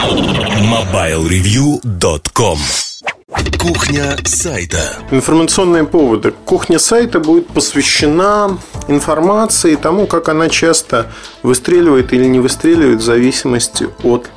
MobileReview.com 0.00 2.58
Кухня 3.58 4.16
сайта. 4.24 4.96
Информационные 5.10 5.84
поводы. 5.84 6.32
Кухня 6.46 6.78
сайта 6.78 7.20
будет 7.20 7.48
посвящена 7.48 8.56
информации 8.88 9.74
тому, 9.74 10.06
как 10.06 10.30
она 10.30 10.48
часто 10.48 11.12
выстреливает 11.42 12.14
или 12.14 12.24
не 12.24 12.40
выстреливает 12.40 13.00
в 13.00 13.04
зависимости 13.04 13.90
от 14.02 14.30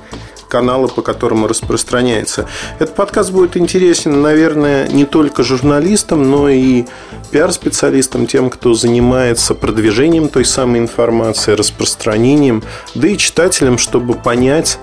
канала, 0.49 0.88
по 0.88 1.02
которому 1.02 1.47
распространяется. 1.47 2.46
Этот 2.78 2.96
подкаст 2.96 3.32
будет 3.32 3.56
интересен, 3.56 4.22
наверное, 4.22 4.90
не 4.90 5.06
только 5.06 5.44
журналистам, 5.44 6.30
но 6.30 6.50
и 6.50 6.84
пиар-специалистам, 7.32 8.28
тем, 8.28 8.50
кто 8.50 8.74
занимается 8.74 9.56
продвижением 9.56 10.28
той 10.28 10.44
самой 10.44 10.82
информации, 10.82 11.54
распространением, 11.54 12.64
да 12.96 13.08
и 13.08 13.18
читателям, 13.18 13.78
чтобы 13.78 14.14
понять 14.14 14.78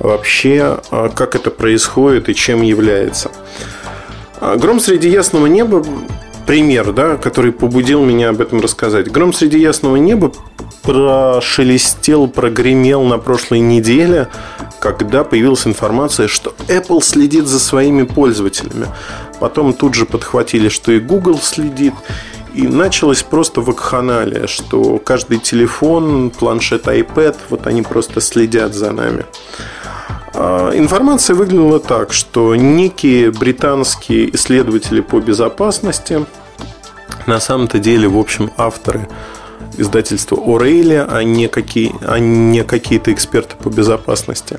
вообще, 0.00 0.80
а, 0.90 1.08
как 1.08 1.36
это 1.36 1.50
происходит 1.50 2.28
и 2.28 2.34
чем 2.34 2.62
является. 2.62 3.30
А, 4.40 4.56
Гром 4.56 4.80
среди 4.80 5.08
ясного 5.08 5.46
неба 5.46 5.84
пример, 6.46 6.92
да, 6.92 7.16
который 7.16 7.52
побудил 7.52 8.04
меня 8.04 8.30
об 8.30 8.40
этом 8.40 8.60
рассказать. 8.60 9.10
Гром 9.10 9.32
среди 9.32 9.58
ясного 9.58 9.96
неба 9.96 10.32
прошелестел, 10.82 12.26
прогремел 12.26 13.04
на 13.04 13.18
прошлой 13.18 13.60
неделе, 13.60 14.28
когда 14.80 15.22
появилась 15.22 15.66
информация, 15.66 16.26
что 16.26 16.54
Apple 16.68 17.02
следит 17.02 17.46
за 17.46 17.60
своими 17.60 18.02
пользователями. 18.02 18.86
Потом 19.38 19.72
тут 19.74 19.94
же 19.94 20.06
подхватили, 20.06 20.68
что 20.68 20.90
и 20.92 20.98
Google 20.98 21.38
следит. 21.38 21.94
И 22.54 22.66
началось 22.66 23.22
просто 23.22 23.60
вакханалия, 23.60 24.46
что 24.46 24.98
каждый 24.98 25.38
телефон, 25.38 26.30
планшет, 26.30 26.86
iPad, 26.86 27.36
вот 27.48 27.66
они 27.66 27.82
просто 27.82 28.20
следят 28.20 28.74
за 28.74 28.92
нами. 28.92 29.24
А, 30.34 30.70
информация 30.74 31.36
выглядела 31.36 31.80
так, 31.80 32.12
что 32.12 32.54
некие 32.56 33.30
британские 33.30 34.34
исследователи 34.34 35.00
по 35.00 35.20
безопасности, 35.20 36.26
на 37.26 37.40
самом-то 37.40 37.78
деле, 37.78 38.08
в 38.08 38.18
общем, 38.18 38.50
авторы 38.56 39.08
издательства 39.76 40.36
Орейли, 40.36 41.04
а 41.08 41.22
не, 41.22 41.48
какие, 41.48 41.94
а 42.02 42.18
не 42.18 42.64
какие-то 42.64 43.12
эксперты 43.12 43.56
по 43.56 43.68
безопасности, 43.68 44.58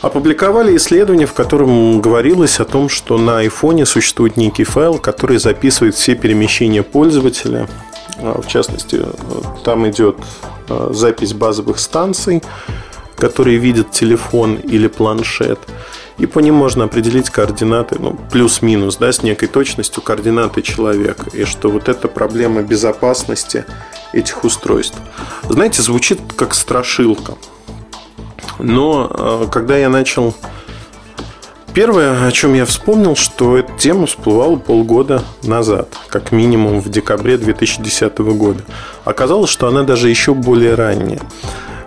опубликовали 0.00 0.76
исследование, 0.76 1.26
в 1.26 1.34
котором 1.34 2.00
говорилось 2.00 2.60
о 2.60 2.64
том, 2.64 2.88
что 2.88 3.18
на 3.18 3.38
айфоне 3.38 3.86
существует 3.86 4.36
некий 4.36 4.64
файл, 4.64 4.98
который 4.98 5.38
записывает 5.38 5.94
все 5.94 6.14
перемещения 6.14 6.82
пользователя. 6.82 7.68
А, 8.18 8.40
в 8.40 8.46
частности, 8.46 9.04
там 9.64 9.88
идет 9.88 10.16
а, 10.68 10.90
запись 10.92 11.34
базовых 11.34 11.78
станций, 11.78 12.42
которые 13.16 13.58
видят 13.58 13.90
телефон 13.90 14.54
или 14.56 14.86
планшет. 14.86 15.58
И 16.18 16.26
по 16.26 16.40
ним 16.40 16.54
можно 16.54 16.84
определить 16.84 17.30
координаты, 17.30 17.96
ну, 17.98 18.18
плюс-минус, 18.32 18.96
да, 18.96 19.12
с 19.12 19.22
некой 19.22 19.46
точностью 19.46 20.02
координаты 20.02 20.62
человека. 20.62 21.26
И 21.32 21.44
что 21.44 21.70
вот 21.70 21.88
эта 21.88 22.08
проблема 22.08 22.62
безопасности 22.62 23.64
этих 24.12 24.44
устройств. 24.44 24.98
Знаете, 25.48 25.82
звучит 25.82 26.20
как 26.36 26.54
страшилка. 26.54 27.34
Но 28.58 29.10
э, 29.10 29.46
когда 29.50 29.76
я 29.76 29.88
начал... 29.88 30.34
Первое, 31.74 32.26
о 32.26 32.32
чем 32.32 32.54
я 32.54 32.64
вспомнил, 32.64 33.14
что 33.14 33.56
эта 33.56 33.70
тема 33.78 34.06
всплывала 34.06 34.56
полгода 34.56 35.22
назад, 35.44 35.96
как 36.08 36.32
минимум 36.32 36.80
в 36.80 36.88
декабре 36.88 37.36
2010 37.36 38.18
года. 38.18 38.62
Оказалось, 39.04 39.50
что 39.50 39.68
она 39.68 39.84
даже 39.84 40.08
еще 40.08 40.34
более 40.34 40.74
ранняя. 40.74 41.20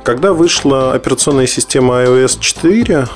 Когда 0.03 0.33
вышла 0.33 0.93
операционная 0.93 1.47
система 1.47 1.95
iOS 2.03 2.39
4, 2.39 3.07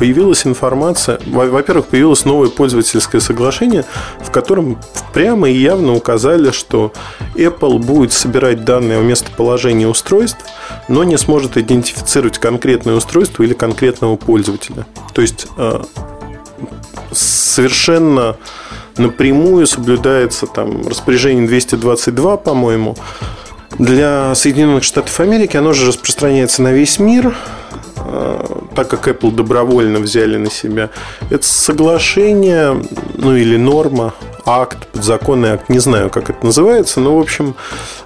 появилась 0.00 0.46
информация, 0.46 1.20
во-первых, 1.26 1.88
появилось 1.88 2.24
новое 2.24 2.48
пользовательское 2.48 3.20
соглашение, 3.20 3.84
в 4.20 4.30
котором 4.30 4.78
прямо 5.12 5.50
и 5.50 5.52
явно 5.52 5.94
указали, 5.94 6.52
что 6.52 6.92
Apple 7.34 7.78
будет 7.78 8.14
собирать 8.14 8.64
данные 8.64 8.98
о 8.98 9.02
местоположении 9.02 9.84
устройств, 9.84 10.40
но 10.88 11.04
не 11.04 11.18
сможет 11.18 11.58
идентифицировать 11.58 12.38
конкретное 12.38 12.94
устройство 12.94 13.42
или 13.42 13.52
конкретного 13.52 14.16
пользователя. 14.16 14.86
То 15.12 15.20
есть 15.20 15.46
э, 15.58 15.82
совершенно 17.12 18.38
напрямую 18.96 19.66
соблюдается 19.66 20.46
там 20.46 20.88
распоряжение 20.88 21.46
222, 21.46 22.38
по-моему, 22.38 22.96
для 23.78 24.34
Соединенных 24.34 24.82
Штатов 24.82 25.20
Америки 25.20 25.58
оно 25.58 25.74
же 25.74 25.86
распространяется 25.86 26.62
на 26.62 26.72
весь 26.72 26.98
мир, 26.98 27.34
так 28.74 28.88
как 28.88 29.08
Apple 29.08 29.32
добровольно 29.32 29.98
взяли 29.98 30.36
на 30.36 30.50
себя. 30.50 30.90
Это 31.30 31.46
соглашение, 31.46 32.82
ну 33.16 33.36
или 33.36 33.56
норма, 33.56 34.14
акт, 34.44 34.88
подзаконный 34.88 35.50
акт, 35.50 35.68
не 35.68 35.78
знаю, 35.78 36.10
как 36.10 36.30
это 36.30 36.44
называется, 36.44 37.00
но, 37.00 37.16
в 37.16 37.20
общем, 37.20 37.54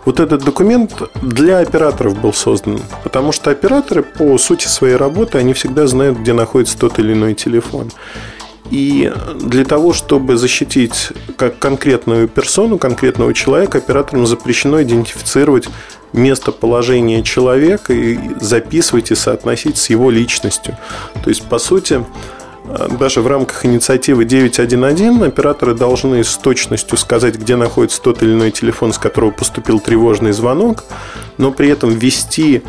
вот 0.04 0.20
этот 0.20 0.44
документ 0.44 0.92
для 1.22 1.59
операторов 1.59 2.20
был 2.20 2.32
создан, 2.32 2.81
потому 3.03 3.32
что 3.32 3.50
операторы 3.50 4.03
по 4.03 4.37
сути 4.38 4.66
своей 4.66 4.97
работы, 4.97 5.38
они 5.38 5.53
всегда 5.54 5.87
знают, 5.87 6.19
где 6.19 6.32
находится 6.32 6.78
тот 6.78 6.98
или 6.98 7.12
иной 7.12 7.34
телефон. 7.34 7.91
И 8.71 9.12
для 9.34 9.65
того, 9.65 9.92
чтобы 9.92 10.36
защитить 10.36 11.10
как 11.36 11.59
конкретную 11.59 12.28
персону, 12.28 12.78
конкретного 12.78 13.34
человека, 13.34 13.78
операторам 13.78 14.26
запрещено 14.26 14.82
идентифицировать 14.82 15.69
местоположение 16.14 17.22
человека 17.22 17.92
и 17.92 18.19
записывать 18.41 19.10
и 19.10 19.14
соотносить 19.14 19.76
с 19.76 19.91
его 19.91 20.10
личностью. 20.10 20.78
То 21.22 21.28
есть, 21.28 21.42
по 21.48 21.58
сути, 21.58 22.04
даже 22.98 23.20
в 23.20 23.26
рамках 23.26 23.66
инициативы 23.66 24.24
9.1.1 24.24 25.26
операторы 25.26 25.74
должны 25.74 26.24
с 26.24 26.36
точностью 26.36 26.97
сказать, 26.97 27.34
где 27.34 27.56
находится 27.56 28.00
тот 28.00 28.22
или 28.22 28.32
иной 28.32 28.53
телефон, 28.53 28.92
с 28.92 28.98
которого 28.98 29.32
поступил 29.32 29.80
тревожный 29.80 30.32
звонок, 30.32 30.84
но 31.36 31.50
при 31.50 31.69
этом 31.69 31.91
ввести 31.91 32.62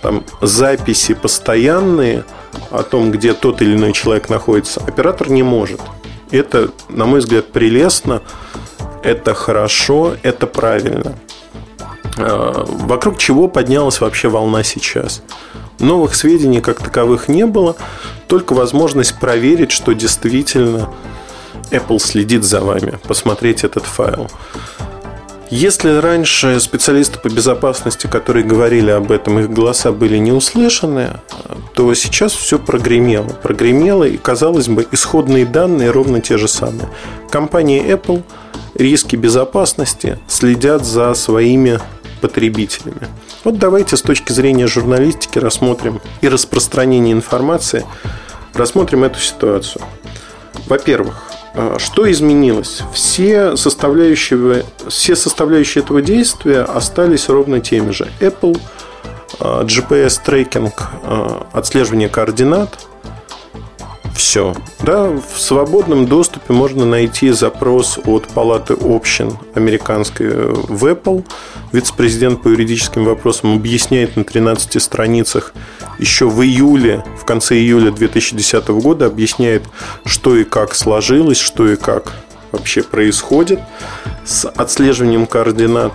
там, 0.00 0.24
записи 0.40 1.14
постоянные 1.14 2.24
о 2.70 2.82
том, 2.82 3.10
где 3.10 3.34
тот 3.34 3.62
или 3.62 3.74
иной 3.74 3.92
человек 3.92 4.28
находится, 4.28 4.80
оператор 4.80 5.28
не 5.28 5.42
может. 5.42 5.80
Это, 6.30 6.70
на 6.88 7.04
мой 7.04 7.18
взгляд, 7.20 7.52
прелестно, 7.52 8.22
это 9.02 9.34
хорошо, 9.34 10.16
это 10.22 10.46
правильно. 10.46 11.14
А, 12.16 12.64
вокруг 12.66 13.18
чего 13.18 13.48
поднялась 13.48 14.00
вообще 14.00 14.28
волна 14.28 14.62
сейчас? 14.62 15.22
Новых 15.78 16.14
сведений 16.14 16.60
как 16.60 16.80
таковых 16.80 17.28
не 17.28 17.46
было, 17.46 17.76
только 18.28 18.52
возможность 18.52 19.18
проверить, 19.18 19.72
что 19.72 19.92
действительно 19.92 20.88
Apple 21.70 21.98
следит 21.98 22.44
за 22.44 22.60
вами, 22.60 22.98
посмотреть 23.06 23.64
этот 23.64 23.84
файл. 23.84 24.30
Если 25.50 25.90
раньше 25.98 26.58
специалисты 26.60 27.18
по 27.18 27.28
безопасности, 27.28 28.06
которые 28.06 28.42
говорили 28.42 28.90
об 28.90 29.12
этом, 29.12 29.38
их 29.38 29.50
голоса 29.50 29.92
были 29.92 30.16
не 30.16 30.32
услышаны, 30.32 31.20
то 31.74 31.92
сейчас 31.92 32.32
все 32.32 32.58
прогремело. 32.58 33.28
Прогремело, 33.42 34.04
и, 34.04 34.16
казалось 34.16 34.68
бы, 34.68 34.86
исходные 34.92 35.44
данные 35.44 35.90
ровно 35.90 36.22
те 36.22 36.38
же 36.38 36.48
самые. 36.48 36.88
Компания 37.30 37.84
Apple 37.84 38.22
риски 38.74 39.16
безопасности 39.16 40.18
следят 40.26 40.86
за 40.86 41.12
своими 41.12 41.80
потребителями. 42.22 43.08
Вот 43.44 43.58
давайте 43.58 43.98
с 43.98 44.02
точки 44.02 44.32
зрения 44.32 44.66
журналистики 44.66 45.38
рассмотрим 45.38 46.00
и 46.22 46.28
распространения 46.28 47.12
информации, 47.12 47.84
рассмотрим 48.54 49.04
эту 49.04 49.18
ситуацию. 49.18 49.82
Во-первых, 50.66 51.24
а, 51.54 51.76
что 51.78 52.10
изменилось? 52.10 52.82
Все 52.94 53.56
составляющие, 53.56 54.64
все 54.88 55.16
составляющие 55.16 55.82
этого 55.82 56.00
действия 56.00 56.62
остались 56.62 57.28
ровно 57.28 57.60
теми 57.60 57.90
же. 57.90 58.08
Apple, 58.20 58.58
а, 59.40 59.64
GPS-трекинг, 59.64 60.72
а, 61.02 61.46
отслеживание 61.52 62.08
координат– 62.08 62.86
все. 64.14 64.54
Да, 64.80 65.10
в 65.10 65.40
свободном 65.40 66.06
доступе 66.06 66.52
можно 66.52 66.84
найти 66.84 67.30
запрос 67.30 67.98
от 68.04 68.28
Палаты 68.28 68.74
общин 68.74 69.38
американской 69.54 70.28
в 70.28 70.86
Apple. 70.86 71.24
Вице-президент 71.72 72.42
по 72.42 72.48
юридическим 72.48 73.04
вопросам 73.04 73.54
объясняет 73.56 74.16
на 74.16 74.24
13 74.24 74.82
страницах 74.82 75.54
еще 75.98 76.28
в 76.28 76.42
июле, 76.42 77.04
в 77.20 77.24
конце 77.24 77.56
июля 77.56 77.90
2010 77.90 78.68
года, 78.68 79.06
объясняет, 79.06 79.64
что 80.04 80.36
и 80.36 80.44
как 80.44 80.74
сложилось, 80.74 81.38
что 81.38 81.68
и 81.68 81.76
как 81.76 82.12
вообще 82.50 82.82
происходит 82.82 83.60
с 84.24 84.48
отслеживанием 84.48 85.26
координат. 85.26 85.92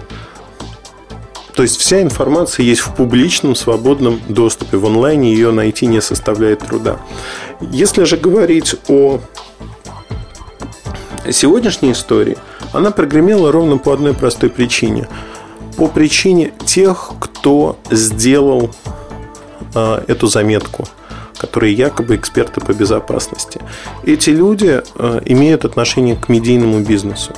То 1.57 1.63
есть 1.63 1.77
вся 1.77 2.04
информация 2.04 2.63
есть 2.63 2.81
в 2.81 2.94
публичном 2.94 3.56
свободном 3.56 4.21
доступе. 4.30 4.77
В 4.77 4.86
онлайне 4.86 5.33
ее 5.33 5.50
найти 5.50 5.88
не 5.88 6.01
составляет 6.01 6.59
труда. 6.59 7.00
Если 7.59 8.04
же 8.04 8.15
говорить 8.15 8.75
о 8.88 9.19
сегодняшней 11.31 11.94
истории, 11.94 12.38
она 12.74 12.92
прогремела 12.92 13.51
ровно 13.51 13.80
по 13.80 13.92
одной 13.92 14.13
простой 14.13 14.51
причине. 14.51 15.09
По 15.77 15.88
причине 15.88 16.54
тех, 16.63 17.13
кто 17.19 17.80
сделал 17.89 18.69
э, 19.74 20.04
эту 20.06 20.27
заметку. 20.27 20.88
Которые 21.37 21.73
якобы 21.73 22.15
эксперты 22.15 22.61
по 22.61 22.73
безопасности. 22.73 23.61
Эти 24.03 24.31
люди 24.31 24.81
э, 24.95 25.21
имеют 25.25 25.65
отношение 25.65 26.15
к 26.15 26.29
медийному 26.29 26.79
бизнесу. 26.79 27.33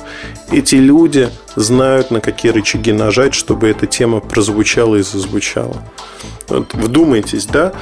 Эти 0.50 0.76
люди 0.76 1.28
знают, 1.56 2.10
на 2.10 2.20
какие 2.20 2.52
рычаги 2.52 2.92
нажать, 2.92 3.34
чтобы 3.34 3.68
эта 3.68 3.86
тема 3.86 4.20
прозвучала 4.20 4.96
и 4.96 5.02
зазвучала. 5.02 5.82
Вот 6.48 6.74
вдумайтесь, 6.74 7.46
да? 7.46 7.72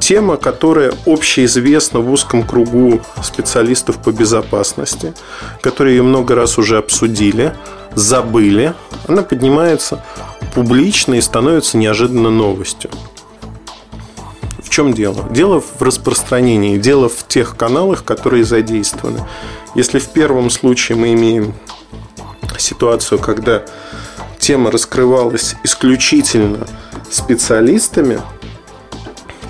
Тема, 0.00 0.36
которая 0.36 0.92
общеизвестна 1.06 2.00
в 2.00 2.10
узком 2.10 2.44
кругу 2.44 3.00
специалистов 3.22 3.98
по 3.98 4.12
безопасности, 4.12 5.12
которые 5.60 5.96
ее 5.96 6.02
много 6.02 6.34
раз 6.34 6.56
уже 6.56 6.78
обсудили, 6.78 7.52
забыли, 7.94 8.74
она 9.08 9.22
поднимается 9.22 10.04
публично 10.54 11.14
и 11.14 11.20
становится 11.20 11.78
неожиданно 11.78 12.30
новостью. 12.30 12.90
В 14.68 14.70
чем 14.70 14.92
дело? 14.92 15.26
Дело 15.30 15.62
в 15.62 15.80
распространении, 15.80 16.76
дело 16.76 17.08
в 17.08 17.26
тех 17.26 17.56
каналах, 17.56 18.04
которые 18.04 18.44
задействованы. 18.44 19.26
Если 19.74 19.98
в 19.98 20.10
первом 20.10 20.50
случае 20.50 20.98
мы 20.98 21.14
имеем 21.14 21.54
ситуацию, 22.58 23.18
когда 23.18 23.62
тема 24.38 24.70
раскрывалась 24.70 25.56
исключительно 25.64 26.66
специалистами, 27.10 28.20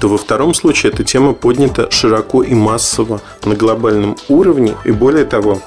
то 0.00 0.08
во 0.08 0.18
втором 0.18 0.54
случае 0.54 0.92
эта 0.92 1.02
тема 1.02 1.32
поднята 1.32 1.90
широко 1.90 2.44
и 2.44 2.54
массово 2.54 3.20
на 3.44 3.56
глобальном 3.56 4.16
уровне. 4.28 4.76
И 4.84 4.92
более 4.92 5.24
того, 5.24 5.60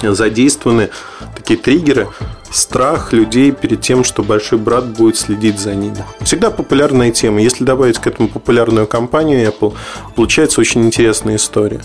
задействованы 0.00 0.90
такие 1.34 1.58
триггеры, 1.58 2.06
страх 2.50 3.12
людей 3.12 3.52
перед 3.52 3.80
тем, 3.80 4.04
что 4.04 4.22
большой 4.22 4.58
брат 4.58 4.86
будет 4.86 5.16
следить 5.16 5.58
за 5.58 5.74
ними. 5.74 6.04
Всегда 6.20 6.50
популярная 6.50 7.10
тема. 7.10 7.40
Если 7.40 7.64
добавить 7.64 7.98
к 7.98 8.06
этому 8.06 8.28
популярную 8.28 8.86
компанию 8.86 9.46
Apple, 9.46 9.74
получается 10.14 10.60
очень 10.60 10.84
интересная 10.84 11.36
история. 11.36 11.80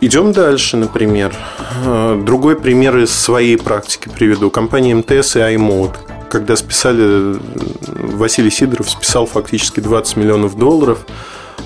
Идем 0.00 0.32
дальше, 0.32 0.76
например. 0.76 1.34
Э, 1.84 2.20
другой 2.24 2.56
пример 2.56 2.98
из 2.98 3.10
своей 3.10 3.56
практики 3.56 4.10
приведу. 4.14 4.50
Компания 4.50 4.94
МТС 4.94 5.36
и 5.36 5.40
iMode. 5.40 5.94
Когда 6.28 6.56
списали, 6.56 7.38
Василий 8.16 8.50
Сидоров 8.50 8.90
списал 8.90 9.26
фактически 9.26 9.80
20 9.80 10.16
миллионов 10.16 10.58
долларов– 10.58 10.98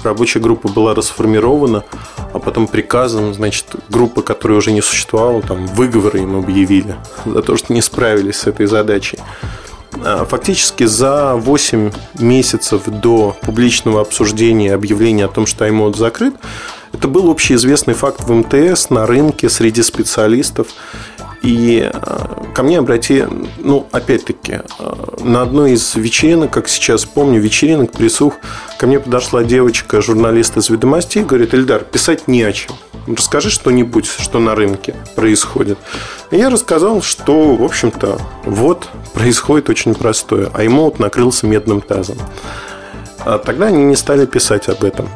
рабочая 0.03 0.41
группа 0.41 0.69
была 0.69 0.95
расформирована, 0.95 1.85
а 2.33 2.39
потом 2.39 2.67
приказом, 2.67 3.35
значит, 3.35 3.67
группа, 3.89 4.23
которая 4.23 4.59
уже 4.59 4.73
не 4.73 4.83
существовала, 4.83 5.43
там 5.43 5.67
выговоры 5.67 6.21
им 6.21 6.37
объявили 6.37 6.97
за 7.25 7.43
то, 7.43 7.57
что 7.57 7.73
не 7.73 7.83
справились 7.83 8.37
с 8.37 8.47
этой 8.47 8.67
задачей. 8.67 9.19
А, 10.05 10.25
фактически 10.25 10.85
за 10.85 11.35
8 11.35 11.93
месяцев 12.19 12.83
до 12.87 13.37
публичного 13.43 14.01
обсуждения 14.01 14.75
объявления 14.75 15.25
о 15.25 15.29
том, 15.29 15.47
что 15.47 15.67
iMode 15.67 15.97
закрыт, 15.97 16.35
это 16.93 17.09
был 17.09 17.31
общеизвестный 17.31 17.95
факт 17.95 18.25
в 18.25 18.33
МТС, 18.33 18.91
на 18.91 19.07
рынке, 19.07 19.49
среди 19.49 19.83
специалистов. 19.83 20.69
И 21.43 21.89
э, 21.93 22.53
ко 22.55 22.63
мне 22.63 22.79
обрати, 22.79 23.25
ну, 23.59 23.87
опять-таки, 23.93 24.61
э, 24.79 24.95
на 25.21 25.43
одной 25.43 25.73
из 25.73 25.95
вечеринок, 25.95 26.51
как 26.51 26.69
сейчас 26.69 27.05
помню, 27.05 27.41
вечеринок, 27.41 27.93
присух, 27.93 28.35
ко 28.79 28.87
мне 28.87 28.99
подошла 28.99 29.45
девочка, 29.45 30.03
журналист 30.03 30.57
из 30.57 30.69
«Ведомостей», 30.69 31.23
говорит, 31.23 31.55
Эльдар, 31.55 31.85
писать 31.85 32.27
не 32.27 32.43
о 32.43 32.53
чем. 32.53 32.75
Расскажи 33.07 33.51
что-нибудь, 33.51 34.07
что 34.07 34.39
на 34.39 34.55
рынке 34.55 34.95
происходит. 35.15 35.79
И 36.31 36.37
я 36.37 36.51
рассказал, 36.51 37.01
что, 37.03 37.55
в 37.55 37.63
общем-то, 37.63 38.21
вот 38.45 38.89
происходит 39.15 39.71
очень 39.71 39.95
простое. 39.95 40.51
Аймоут 40.53 40.99
накрылся 40.99 41.47
медным 41.47 41.81
тазом. 41.81 42.19
А 43.21 43.39
тогда 43.39 43.67
они 43.67 43.83
не 43.85 43.97
стали 43.97 44.27
писать 44.27 44.69
об 44.69 44.85
этом. 44.85 45.09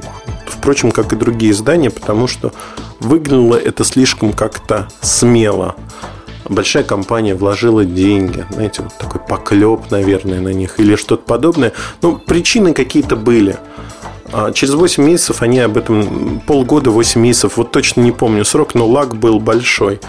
Впрочем, 0.46 0.92
как 0.92 1.12
и 1.12 1.16
другие 1.16 1.52
издания, 1.52 1.90
потому 1.90 2.26
что 2.28 2.52
выглядело 3.00 3.56
это 3.56 3.84
слишком 3.84 4.32
как-то 4.32 4.88
смело 5.00 5.74
большая 6.48 6.84
компания 6.84 7.34
вложила 7.34 7.84
деньги, 7.84 8.44
знаете, 8.50 8.82
вот 8.82 8.96
такой 8.98 9.20
поклеп, 9.20 9.90
наверное, 9.90 10.40
на 10.40 10.52
них 10.52 10.78
или 10.78 10.96
что-то 10.96 11.22
подобное. 11.24 11.72
Ну, 12.00 12.18
причины 12.18 12.72
какие-то 12.72 13.16
были. 13.16 13.56
А 14.32 14.50
через 14.52 14.74
8 14.74 15.04
месяцев 15.04 15.42
они 15.42 15.58
об 15.58 15.76
этом, 15.76 16.40
полгода, 16.46 16.90
8 16.90 17.20
месяцев, 17.20 17.58
вот 17.58 17.70
точно 17.70 18.00
не 18.00 18.12
помню 18.12 18.44
срок, 18.44 18.74
но 18.74 18.86
лаг 18.86 19.14
был 19.14 19.38
большой. 19.40 20.00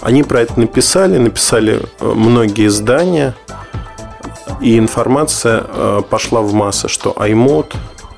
Они 0.00 0.24
про 0.24 0.40
это 0.40 0.58
написали, 0.58 1.16
написали 1.18 1.82
э, 2.00 2.12
многие 2.12 2.66
издания, 2.66 3.36
и 4.60 4.76
информация 4.76 5.64
э, 5.66 6.02
пошла 6.08 6.40
в 6.40 6.52
массы, 6.52 6.88
что 6.88 7.10
iMod, 7.10 7.76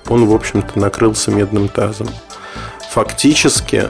он, 0.08 0.26
в 0.26 0.34
общем-то, 0.34 0.78
накрылся 0.78 1.30
медным 1.30 1.68
тазом. 1.68 2.08
Фактически, 2.92 3.88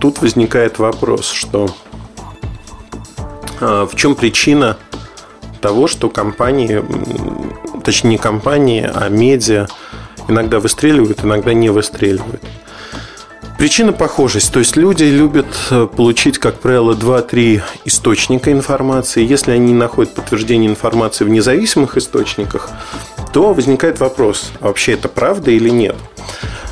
тут 0.00 0.22
возникает 0.22 0.78
вопрос, 0.78 1.28
что 1.30 1.68
в 3.60 3.90
чем 3.94 4.14
причина 4.14 4.76
того, 5.60 5.86
что 5.86 6.08
компании, 6.08 6.82
точнее 7.82 8.10
не 8.10 8.18
компании, 8.18 8.88
а 8.92 9.08
медиа 9.08 9.66
иногда 10.28 10.60
выстреливают, 10.60 11.24
иногда 11.24 11.52
не 11.54 11.70
выстреливают. 11.70 12.42
Причина 13.58 13.92
похожесть. 13.92 14.52
То 14.52 14.58
есть 14.58 14.76
люди 14.76 15.04
любят 15.04 15.46
э, 15.70 15.86
получить, 15.86 16.38
как 16.38 16.60
правило, 16.60 16.92
2-3 16.92 17.62
источника 17.86 18.52
информации. 18.52 19.24
Если 19.26 19.50
они 19.50 19.72
находят 19.72 20.14
подтверждение 20.14 20.70
информации 20.70 21.24
в 21.24 21.30
независимых 21.30 21.96
источниках, 21.96 22.68
то 23.32 23.54
возникает 23.54 23.98
вопрос, 23.98 24.52
а 24.60 24.66
вообще 24.66 24.92
это 24.92 25.08
правда 25.08 25.50
или 25.50 25.70
нет. 25.70 25.96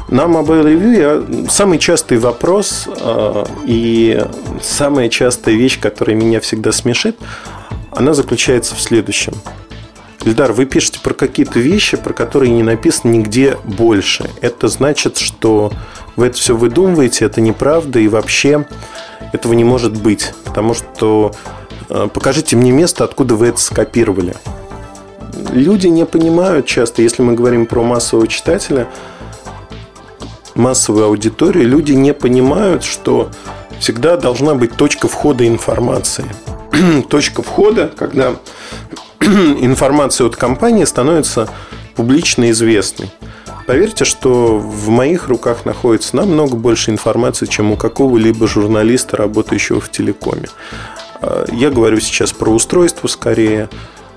На 0.09 0.23
Mobile 0.23 0.65
Review 0.65 0.99
я, 0.99 1.51
самый 1.51 1.79
частый 1.79 2.19
вопрос 2.19 2.87
э, 2.87 3.45
и 3.65 4.23
самая 4.62 5.09
частая 5.09 5.55
вещь, 5.55 5.81
которая 5.81 6.15
меня 6.15 6.41
всегда 6.41 6.73
смешит, 6.73 7.17
она 7.91 8.12
заключается 8.12 8.75
в 8.75 8.81
следующем. 8.81 9.33
Ильдар, 10.25 10.53
вы 10.53 10.67
пишете 10.67 11.01
про 11.01 11.15
какие-то 11.15 11.59
вещи, 11.59 11.97
про 11.97 12.12
которые 12.12 12.53
не 12.53 12.62
написано 12.62 13.12
нигде 13.12 13.56
больше. 13.65 14.29
Это 14.43 14.69
значит, 14.69 15.17
что 15.17 15.73
вы 16.17 16.27
это 16.27 16.37
все 16.37 16.55
выдумываете, 16.55 17.25
это 17.25 17.41
неправда, 17.41 17.99
и 17.99 18.09
вообще 18.09 18.67
этого 19.33 19.55
не 19.55 19.65
может 19.65 20.01
быть. 20.01 20.35
Потому 20.45 20.75
что 20.75 21.33
э, 21.89 22.09
покажите 22.12 22.56
мне 22.56 22.73
место, 22.73 23.05
откуда 23.05 23.37
вы 23.37 23.49
это 23.49 23.59
скопировали. 23.61 24.35
Люди 25.51 25.87
не 25.87 26.05
понимают 26.05 26.67
часто, 26.67 27.01
если 27.01 27.23
мы 27.23 27.33
говорим 27.35 27.65
про 27.65 27.83
массового 27.83 28.29
читателя– 28.29 28.87
массовую 30.55 31.06
аудиторию, 31.06 31.69
люди 31.69 31.93
не 31.93 32.15
понимают, 32.15 32.84
что 32.84 33.31
всегда 33.79 34.17
должна 34.17 34.55
быть 34.55 34.77
точка 34.77 35.08
входа 35.08 35.46
информации. 35.46 36.25
точка 37.08 37.43
входа, 37.43 37.91
когда 37.94 38.34
информация 39.20 40.27
от 40.27 40.37
компании 40.37 40.84
становится 40.84 41.49
публично 41.94 42.51
известной. 42.51 43.11
Поверьте, 43.67 44.05
что 44.05 44.58
в 44.58 44.89
моих 44.91 45.29
руках 45.29 45.65
находится 45.65 46.17
намного 46.17 46.56
больше 46.56 46.91
информации, 46.91 47.46
чем 47.46 47.73
у 47.73 47.77
какого-либо 47.77 48.46
журналиста, 48.46 49.17
работающего 49.17 49.81
в 49.81 49.91
телекоме. 49.91 50.49
А, 51.20 51.46
я 51.51 51.70
говорю 51.70 52.01
сейчас 52.01 52.32
про 52.32 52.51
устройство 52.51 53.08
скорее. 53.08 53.70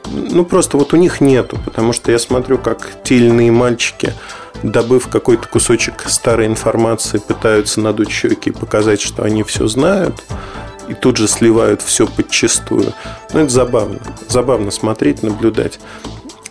Ну, 0.05 0.45
просто 0.45 0.77
вот 0.77 0.93
у 0.93 0.97
них 0.97 1.21
нету, 1.21 1.57
потому 1.63 1.93
что 1.93 2.11
я 2.11 2.19
смотрю, 2.19 2.57
как 2.57 2.89
иные 3.09 3.51
мальчики 3.51 4.13
добыв 4.63 5.07
какой-то 5.07 5.47
кусочек 5.47 6.05
старой 6.07 6.47
информации, 6.47 7.19
пытаются 7.19 7.81
надуть 7.81 8.11
щеки 8.11 8.49
и 8.49 8.53
показать, 8.53 9.01
что 9.01 9.23
они 9.23 9.43
все 9.43 9.67
знают, 9.67 10.23
и 10.87 10.93
тут 10.93 11.17
же 11.17 11.27
сливают 11.27 11.81
все 11.81 12.07
подчистую. 12.07 12.93
Ну, 13.33 13.39
это 13.41 13.49
забавно. 13.49 13.99
Забавно 14.27 14.71
смотреть, 14.71 15.23
наблюдать. 15.23 15.79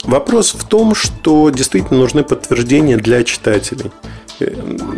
Вопрос 0.05 0.55
в 0.55 0.65
том, 0.65 0.95
что 0.95 1.51
действительно 1.51 1.99
нужны 2.01 2.23
подтверждения 2.23 2.97
для 2.97 3.25
читателей. 3.25 3.91
Э, 4.39 4.51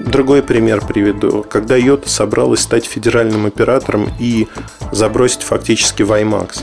другой 0.07 0.43
пример 0.43 0.85
приведу. 0.85 1.45
Когда 1.49 1.77
Йота 1.77 2.09
собралась 2.09 2.61
стать 2.61 2.85
федеральным 2.85 3.47
оператором 3.47 4.11
и 4.19 4.49
забросить 4.93 5.43
фактически 5.43 6.03
в 6.03 6.13
IMAX. 6.13 6.63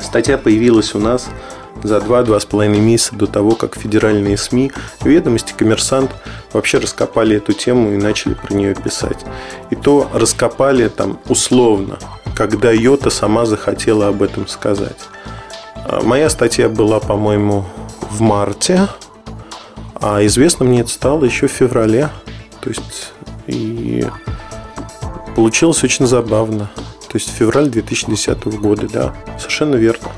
Статья 0.00 0.38
появилась 0.38 0.94
у 0.94 0.98
нас 0.98 1.28
за 1.82 1.98
2-2,5 1.98 2.68
месяца 2.68 3.14
до 3.14 3.26
того, 3.26 3.52
как 3.52 3.76
федеральные 3.76 4.36
СМИ, 4.36 4.72
ведомости, 5.02 5.54
коммерсант 5.56 6.10
вообще 6.52 6.78
раскопали 6.78 7.36
эту 7.36 7.52
тему 7.52 7.92
и 7.92 7.96
начали 7.96 8.34
про 8.34 8.54
нее 8.54 8.74
писать. 8.74 9.24
И 9.70 9.76
то 9.76 10.08
раскопали 10.12 10.88
там 10.88 11.18
условно, 11.28 11.98
когда 12.34 12.70
Йота 12.70 13.10
сама 13.10 13.46
захотела 13.46 14.08
об 14.08 14.22
этом 14.22 14.46
сказать. 14.48 14.98
А 15.84 16.02
моя 16.02 16.28
статья 16.28 16.68
была, 16.68 17.00
по-моему, 17.00 17.64
в 18.10 18.20
марте, 18.20 18.88
а 20.00 20.24
известно 20.26 20.64
мне 20.64 20.80
это 20.80 20.90
стало 20.90 21.24
еще 21.24 21.48
в 21.48 21.52
феврале. 21.52 22.10
То 22.60 22.70
есть, 22.70 23.12
и 23.46 24.06
получилось 25.34 25.82
очень 25.82 26.06
забавно. 26.06 26.70
То 27.08 27.16
есть, 27.16 27.30
февраль 27.30 27.68
2010 27.68 28.44
года, 28.58 28.86
да, 28.88 29.14
совершенно 29.38 29.76
верно. 29.76 30.08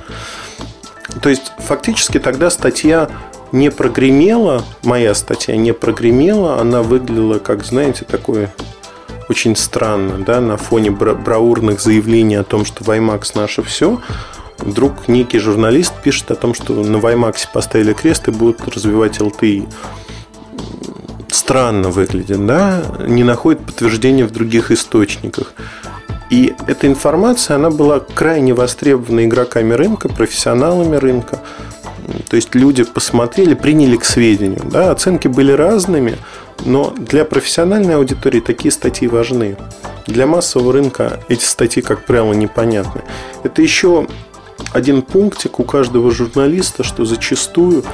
То 1.23 1.29
есть, 1.29 1.53
фактически 1.59 2.19
тогда 2.19 2.51
статья 2.51 3.11
не 3.53 3.71
прогремела, 3.71 4.65
моя 4.83 5.15
статья 5.15 5.57
не 5.57 5.73
прогремела, 5.73 6.61
она 6.61 6.83
выглядела, 6.83 7.39
как, 7.39 7.65
знаете, 7.65 8.05
такое 8.05 8.53
очень 9.29 9.55
странно, 9.55 10.25
да, 10.25 10.41
на 10.41 10.57
фоне 10.57 10.91
браурных 10.91 11.81
заявлений 11.81 12.37
о 12.37 12.45
том, 12.45 12.65
что 12.65 12.85
Ваймакс 12.85 13.35
наше 13.35 13.63
все, 13.63 14.01
вдруг 14.59 15.09
некий 15.09 15.39
журналист 15.39 15.95
пишет 16.03 16.31
о 16.31 16.35
том, 16.35 16.55
что 16.55 16.75
на 16.75 16.99
Ваймаксе 16.99 17.49
поставили 17.53 17.93
крест 17.93 18.29
и 18.29 18.31
будут 18.31 18.67
развивать 18.67 19.21
ЛТИ. 19.21 19.69
Странно 21.29 21.91
выглядит, 21.91 22.45
да, 22.45 22.83
не 23.07 23.23
находит 23.23 23.65
подтверждения 23.65 24.25
в 24.25 24.33
других 24.33 24.71
источниках. 24.71 25.55
И 26.31 26.55
эта 26.69 26.87
информация, 26.87 27.57
она 27.57 27.71
была 27.71 28.01
крайне 28.01 28.55
востребована 28.55 29.25
игроками 29.25 29.75
рынка, 29.75 30.09
профессионалами 30.09 30.97
рынка. 30.97 31.41
То 32.29 32.37
есть 32.37 32.55
люди 32.55 32.85
посмотрели, 32.85 33.55
приняли 33.55 33.97
к 33.97 34.05
сведению. 34.05 34.63
Да, 34.65 34.93
оценки 34.93 35.27
были 35.27 35.51
разными, 35.53 36.17
но 36.65 36.95
для 36.97 37.25
профессиональной 37.25 37.97
аудитории 37.97 38.41
такие 38.41 38.71
статьи 38.71 39.09
важны. 39.09 39.57
Для 40.07 40.27
массового 40.27 40.73
рынка 40.73 41.21
эти 41.29 41.45
статьи, 41.45 41.83
как 41.83 42.07
правило, 42.07 42.33
непонятны. 42.33 43.03
Это 43.43 43.61
еще 43.61 44.07
один 44.73 45.03
пунктик 45.03 45.59
у 45.59 45.65
каждого 45.65 46.13
журналиста, 46.13 46.85
что 46.85 47.05
зачастую, 47.05 47.85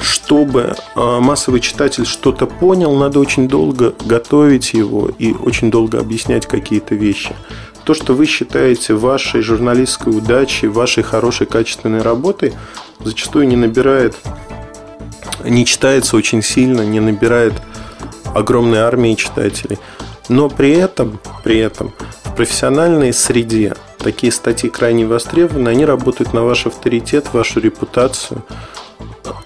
чтобы 0.00 0.74
а, 0.94 1.20
массовый 1.20 1.60
читатель 1.60 2.06
что-то 2.06 2.46
понял, 2.46 2.94
надо 2.96 3.18
очень 3.18 3.48
долго 3.48 3.94
готовить 4.04 4.72
его 4.72 5.10
и 5.18 5.32
очень 5.32 5.70
долго 5.70 5.98
объяснять 5.98 6.46
какие-то 6.46 6.94
вещи. 6.94 7.34
То, 7.84 7.94
что 7.94 8.14
вы 8.14 8.26
считаете 8.26 8.94
вашей 8.94 9.40
журналистской 9.40 10.16
удачей, 10.16 10.68
вашей 10.68 11.02
хорошей 11.02 11.46
качественной 11.46 12.02
работой, 12.02 12.52
зачастую 13.00 13.48
не 13.48 13.56
набирает, 13.56 14.16
не 15.44 15.64
читается 15.64 16.16
очень 16.16 16.42
сильно, 16.42 16.82
не 16.82 17.00
набирает 17.00 17.54
огромной 18.34 18.78
армии 18.78 19.14
читателей. 19.14 19.78
Но 20.28 20.48
при 20.48 20.72
этом, 20.72 21.18
при 21.42 21.58
этом 21.58 21.92
в 22.22 22.36
профессиональной 22.36 23.12
среде 23.12 23.74
такие 23.98 24.30
статьи 24.30 24.70
крайне 24.70 25.06
востребованы, 25.06 25.68
они 25.68 25.84
работают 25.84 26.32
на 26.32 26.44
ваш 26.44 26.66
авторитет, 26.66 27.32
вашу 27.32 27.60
репутацию. 27.60 28.42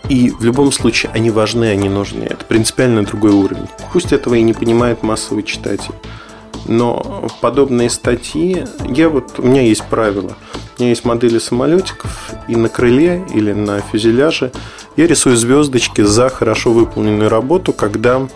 И 0.09 0.31
в 0.31 0.45
любом 0.45 0.73
случае 0.73 1.13
они 1.15 1.31
важны, 1.31 1.67
они 1.67 1.89
нужны. 1.89 2.25
Это 2.25 2.45
принципиально 2.45 3.05
другой 3.05 3.33
уровень. 3.33 3.69
Пусть 3.93 4.13
этого 4.13 4.35
и 4.35 4.43
не 4.43 4.53
понимает 4.53 5.03
массовый 5.03 5.43
читатель. 5.43 5.95
Но 6.67 7.29
подобные 7.41 7.91
статьи, 7.91 8.65
я 8.89 9.09
вот, 9.09 9.39
у 9.39 9.43
меня 9.43 9.63
есть 9.63 9.85
правило. 9.85 10.37
У 10.79 10.83
меня 10.83 10.91
есть 10.91 11.05
модели 11.05 11.39
самолетиков, 11.39 12.31
и 12.49 12.57
на 12.57 12.69
крыле 12.69 13.25
или 13.33 13.53
на 13.53 13.81
фюзеляже 13.81 14.51
я 14.97 15.07
рисую 15.07 15.37
звездочки 15.37 16.01
за 16.01 16.29
хорошо 16.31 16.73
выполненную 16.73 17.29
работу, 17.29 17.73
когда 17.73 18.27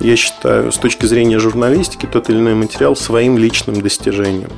я 0.00 0.16
считаю, 0.16 0.72
с 0.72 0.78
точки 0.78 1.06
зрения 1.06 1.38
журналистики, 1.38 2.06
тот 2.06 2.30
или 2.30 2.38
иной 2.38 2.54
материал 2.54 2.96
своим 2.96 3.36
личным 3.36 3.80
достижением. 3.80 4.50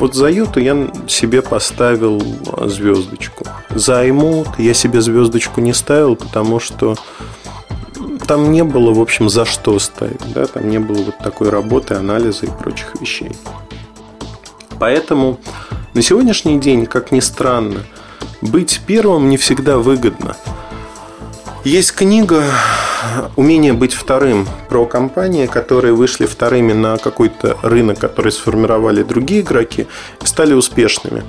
Вот 0.00 0.14
за 0.14 0.28
Юту 0.28 0.60
я 0.60 0.90
себе 1.06 1.42
поставил 1.42 2.22
звездочку. 2.64 3.44
За 3.68 4.06
iMode 4.06 4.54
я 4.56 4.72
себе 4.72 5.02
звездочку 5.02 5.60
не 5.60 5.74
ставил, 5.74 6.16
потому 6.16 6.58
что 6.58 6.96
там 8.26 8.50
не 8.50 8.64
было, 8.64 8.94
в 8.94 9.00
общем, 9.00 9.28
за 9.28 9.44
что 9.44 9.78
ставить. 9.78 10.32
Да? 10.32 10.46
Там 10.46 10.70
не 10.70 10.78
было 10.78 11.02
вот 11.02 11.18
такой 11.18 11.50
работы, 11.50 11.94
анализа 11.94 12.46
и 12.46 12.48
прочих 12.48 12.98
вещей. 12.98 13.32
Поэтому 14.78 15.38
на 15.92 16.00
сегодняшний 16.00 16.58
день, 16.58 16.86
как 16.86 17.12
ни 17.12 17.20
странно, 17.20 17.84
быть 18.40 18.80
первым 18.86 19.28
не 19.28 19.36
всегда 19.36 19.76
выгодно. 19.76 20.34
Есть 21.62 21.92
книга 21.92 22.44
«Умение 23.36 23.72
быть 23.72 23.94
вторым» 23.94 24.46
про 24.68 24.86
компании, 24.86 25.46
которые 25.46 25.94
вышли 25.94 26.26
вторыми 26.26 26.72
на 26.72 26.96
какой-то 26.98 27.56
рынок, 27.62 27.98
который 27.98 28.32
сформировали 28.32 29.02
другие 29.02 29.40
игроки, 29.40 29.86
стали 30.24 30.52
успешными. 30.52 31.22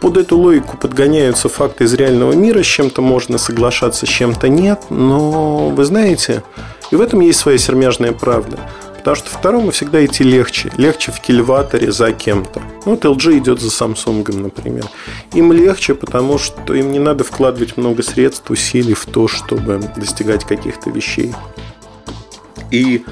Под 0.00 0.16
эту 0.16 0.36
логику 0.36 0.76
подгоняются 0.76 1.48
факты 1.48 1.84
из 1.84 1.94
реального 1.94 2.32
мира, 2.32 2.62
с 2.62 2.66
чем-то 2.66 3.02
можно 3.02 3.38
соглашаться, 3.38 4.06
с 4.06 4.08
чем-то 4.08 4.48
нет, 4.48 4.82
но 4.90 5.70
вы 5.70 5.84
знаете, 5.84 6.42
и 6.90 6.96
в 6.96 7.00
этом 7.00 7.20
есть 7.20 7.40
своя 7.40 7.58
сермяжная 7.58 8.12
правда– 8.12 8.58
Потому 9.06 9.24
что 9.24 9.38
второму 9.38 9.70
всегда 9.70 10.04
идти 10.04 10.24
легче. 10.24 10.72
Легче 10.76 11.12
в 11.12 11.20
кильваторе 11.20 11.92
за 11.92 12.10
кем-то. 12.10 12.60
Вот 12.84 13.04
LG 13.04 13.38
идет 13.38 13.60
за 13.60 13.68
Samsung, 13.68 14.36
например. 14.36 14.86
Им 15.32 15.52
легче, 15.52 15.94
потому 15.94 16.38
что 16.38 16.74
им 16.74 16.90
не 16.90 16.98
надо 16.98 17.22
вкладывать 17.22 17.76
много 17.76 18.02
средств, 18.02 18.50
усилий 18.50 18.94
в 18.94 19.06
то, 19.06 19.28
чтобы 19.28 19.80
достигать 19.96 20.44
каких-то 20.44 20.90
вещей. 20.90 21.32
И 22.72 23.04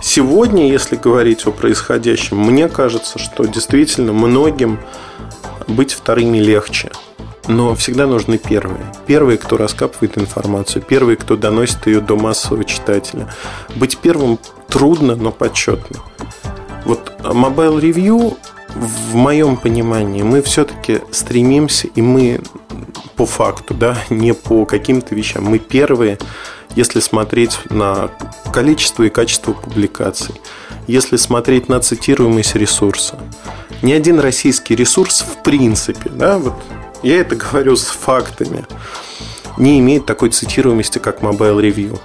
сегодня, 0.00 0.70
если 0.70 0.94
говорить 0.94 1.48
о 1.48 1.50
происходящем, 1.50 2.38
мне 2.38 2.68
кажется, 2.68 3.18
что 3.18 3.44
действительно 3.44 4.12
многим 4.12 4.78
быть 5.66 5.94
вторыми 5.94 6.38
легче 6.38 6.92
но 7.48 7.74
всегда 7.74 8.06
нужны 8.06 8.38
первые. 8.38 8.92
Первые, 9.06 9.38
кто 9.38 9.56
раскапывает 9.56 10.18
информацию, 10.18 10.82
первые, 10.82 11.16
кто 11.16 11.36
доносит 11.36 11.86
ее 11.86 12.00
до 12.00 12.16
массового 12.16 12.64
читателя. 12.64 13.32
Быть 13.74 13.98
первым 13.98 14.38
трудно, 14.68 15.16
но 15.16 15.32
почетно. 15.32 16.00
Вот 16.84 17.12
Mobile 17.20 17.80
Review, 17.80 18.36
в 18.74 19.14
моем 19.14 19.56
понимании, 19.56 20.22
мы 20.22 20.42
все-таки 20.42 21.00
стремимся, 21.10 21.88
и 21.88 22.02
мы 22.02 22.40
по 23.16 23.26
факту, 23.26 23.74
да, 23.74 23.96
не 24.10 24.34
по 24.34 24.64
каким-то 24.64 25.14
вещам. 25.14 25.44
Мы 25.44 25.58
первые, 25.58 26.18
если 26.76 27.00
смотреть 27.00 27.58
на 27.70 28.10
количество 28.52 29.02
и 29.04 29.08
качество 29.08 29.52
публикаций, 29.52 30.34
если 30.86 31.16
смотреть 31.16 31.68
на 31.68 31.80
цитируемость 31.80 32.54
ресурса. 32.54 33.18
Ни 33.82 33.92
один 33.92 34.20
российский 34.20 34.74
ресурс 34.74 35.22
в 35.22 35.42
принципе, 35.42 36.10
да, 36.10 36.38
вот 36.38 36.54
я 37.02 37.20
это 37.20 37.36
говорю 37.36 37.76
с 37.76 37.84
фактами, 37.84 38.64
не 39.56 39.78
имеет 39.80 40.06
такой 40.06 40.30
цитируемости, 40.30 40.98
как 40.98 41.20
Mobile 41.20 41.60
Review. 41.60 41.98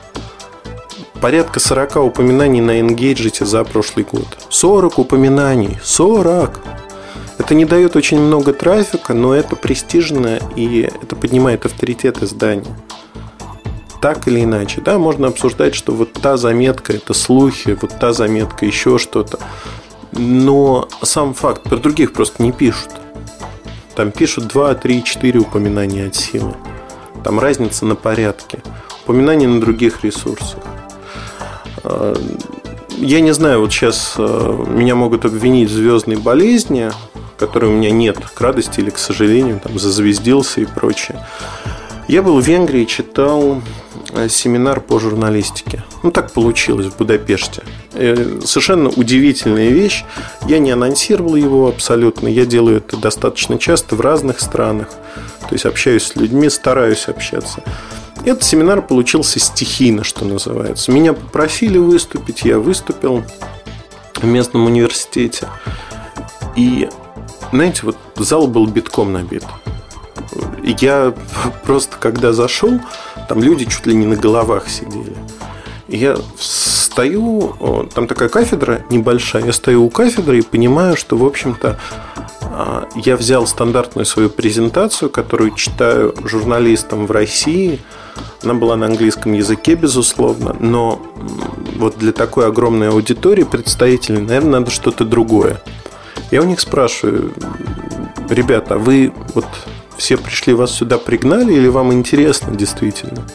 Порядка 1.21 1.59
40 1.59 1.95
упоминаний 1.97 2.59
на 2.59 2.79
Engage 2.79 3.45
за 3.45 3.63
прошлый 3.63 4.05
год. 4.05 4.27
40 4.49 4.99
упоминаний. 4.99 5.77
40! 5.81 6.59
Это 7.37 7.55
не 7.55 7.65
дает 7.65 7.95
очень 7.95 8.19
много 8.19 8.53
трафика, 8.53 9.13
но 9.13 9.33
это 9.33 9.55
престижно 9.55 10.39
и 10.55 10.81
это 10.81 11.15
поднимает 11.15 11.65
авторитет 11.65 12.21
издания. 12.21 12.75
Так 14.01 14.27
или 14.27 14.43
иначе, 14.43 14.81
да, 14.81 14.97
можно 14.97 15.27
обсуждать, 15.27 15.75
что 15.75 15.93
вот 15.93 16.11
та 16.13 16.35
заметка 16.35 16.93
это 16.93 17.13
слухи, 17.13 17.77
вот 17.81 17.97
та 17.99 18.11
заметка 18.11 18.65
еще 18.65 18.97
что-то. 18.97 19.39
Но 20.11 20.89
сам 21.01 21.33
факт, 21.33 21.63
про 21.63 21.77
других 21.77 22.13
просто 22.13 22.43
не 22.43 22.51
пишут. 22.51 22.91
Там 23.95 24.11
пишут 24.11 24.47
2, 24.47 24.75
3, 24.75 25.03
4 25.03 25.39
упоминания 25.39 26.07
от 26.07 26.15
силы. 26.15 26.53
Там 27.23 27.39
разница 27.39 27.85
на 27.85 27.95
порядке. 27.95 28.59
Упоминания 29.03 29.47
на 29.47 29.61
других 29.61 30.03
ресурсах. 30.03 30.59
А, 31.83 32.15
я 32.97 33.21
не 33.21 33.33
знаю, 33.33 33.59
вот 33.61 33.71
сейчас 33.71 34.15
а, 34.17 34.65
меня 34.67 34.95
могут 34.95 35.25
обвинить 35.25 35.69
в 35.69 35.73
звездной 35.73 36.17
болезни, 36.17 36.91
которой 37.37 37.65
у 37.65 37.73
меня 37.73 37.91
нет, 37.91 38.17
к 38.17 38.41
радости 38.41 38.79
или 38.79 38.89
к 38.89 38.97
сожалению, 38.97 39.59
там 39.59 39.77
зазвездился 39.77 40.61
и 40.61 40.65
прочее. 40.65 41.23
Я 42.07 42.21
был 42.21 42.39
в 42.39 42.45
Венгрии, 42.45 42.85
читал 42.85 43.61
Э, 44.15 44.29
семинар 44.29 44.79
по 44.79 44.99
журналистике. 44.99 45.83
Ну, 46.03 46.11
так 46.11 46.31
получилось 46.31 46.85
в 46.87 46.97
Будапеште. 46.97 47.63
Э, 47.93 48.39
совершенно 48.45 48.89
удивительная 48.89 49.69
вещь. 49.69 50.05
Я 50.47 50.59
не 50.59 50.69
анонсировал 50.69 51.35
его 51.35 51.67
абсолютно. 51.67 52.27
Я 52.27 52.45
делаю 52.45 52.77
это 52.77 52.95
достаточно 52.95 53.57
часто 53.57 53.95
в 53.95 54.01
разных 54.01 54.39
странах. 54.39 54.89
То 55.49 55.53
есть 55.53 55.65
общаюсь 55.65 56.03
с 56.03 56.15
людьми, 56.15 56.49
стараюсь 56.49 57.07
общаться. 57.07 57.63
Этот 58.23 58.43
семинар 58.43 58.83
получился 58.83 59.39
стихийно, 59.39 60.03
что 60.03 60.25
называется. 60.25 60.91
Меня 60.91 61.13
попросили 61.13 61.79
выступить, 61.79 62.43
я 62.43 62.59
выступил 62.59 63.23
в 64.13 64.25
местном 64.25 64.67
университете. 64.67 65.47
И, 66.55 66.87
знаете, 67.51 67.81
вот 67.83 67.97
зал 68.15 68.45
был 68.45 68.67
битком 68.67 69.11
набит. 69.11 69.43
Я 70.63 71.13
просто, 71.63 71.97
когда 71.99 72.33
зашел, 72.33 72.79
там 73.27 73.41
люди 73.41 73.65
чуть 73.65 73.85
ли 73.85 73.95
не 73.95 74.05
на 74.05 74.15
головах 74.15 74.69
сидели. 74.69 75.15
Я 75.87 76.17
стою, 76.37 77.87
там 77.93 78.07
такая 78.07 78.29
кафедра 78.29 78.85
небольшая, 78.89 79.45
я 79.45 79.53
стою 79.53 79.85
у 79.85 79.89
кафедры 79.89 80.39
и 80.39 80.41
понимаю, 80.41 80.95
что, 80.95 81.17
в 81.17 81.25
общем-то, 81.25 81.79
а, 82.41 82.87
я 82.95 83.17
взял 83.17 83.47
стандартную 83.47 84.05
свою 84.05 84.29
презентацию, 84.29 85.09
которую 85.09 85.55
читаю 85.55 86.13
журналистам 86.23 87.07
в 87.07 87.11
России. 87.11 87.79
Она 88.43 88.53
была 88.53 88.75
на 88.75 88.85
английском 88.85 89.33
языке, 89.33 89.73
безусловно, 89.73 90.55
но 90.59 91.01
вот 91.77 91.97
для 91.97 92.11
такой 92.11 92.47
огромной 92.47 92.89
аудитории 92.89 93.43
представителей, 93.43 94.21
наверное, 94.21 94.59
надо 94.59 94.71
что-то 94.71 95.03
другое. 95.03 95.61
Я 96.29 96.41
у 96.41 96.45
них 96.45 96.59
спрашиваю, 96.59 97.33
ребята, 98.29 98.75
а 98.75 98.77
вы 98.77 99.13
вот 99.33 99.47
все 100.03 100.17
пришли, 100.17 100.53
вас 100.53 100.71
сюда 100.71 100.97
пригнали, 100.97 101.53
или 101.53 101.69
вам 101.69 101.93
интересно 101.93 102.53
действительно? 102.53 103.25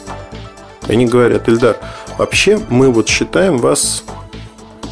Они 0.87 1.07
говорят, 1.07 1.49
Ильдар, 1.49 1.77
вообще 2.19 2.59
мы 2.69 2.91
вот 2.91 3.09
считаем 3.09 3.57
вас 3.57 4.03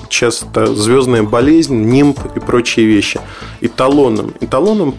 сейчас 0.10 0.42
это 0.42 0.74
звездная 0.74 1.22
болезнь, 1.22 1.76
нимб 1.76 2.18
и 2.36 2.40
прочие 2.40 2.88
вещи. 2.88 3.20
Эталоном. 3.62 4.34
Эталоном 4.42 4.96